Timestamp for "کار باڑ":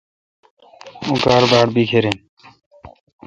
1.23-1.67